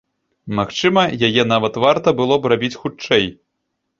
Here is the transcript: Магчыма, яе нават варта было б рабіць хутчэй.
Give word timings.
Магчыма, 0.59 1.01
яе 1.27 1.43
нават 1.53 1.77
варта 1.85 2.13
было 2.21 2.39
б 2.45 2.53
рабіць 2.53 2.79
хутчэй. 2.87 3.29